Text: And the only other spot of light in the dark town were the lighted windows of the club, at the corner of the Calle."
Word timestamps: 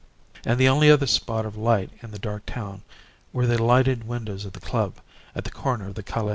And 0.45 0.59
the 0.59 0.67
only 0.67 0.89
other 0.89 1.05
spot 1.05 1.45
of 1.45 1.55
light 1.55 1.91
in 2.01 2.09
the 2.09 2.17
dark 2.17 2.47
town 2.47 2.81
were 3.31 3.45
the 3.45 3.61
lighted 3.61 4.03
windows 4.07 4.45
of 4.45 4.53
the 4.53 4.59
club, 4.59 4.95
at 5.35 5.43
the 5.43 5.51
corner 5.51 5.89
of 5.89 5.93
the 5.93 6.01
Calle." 6.01 6.29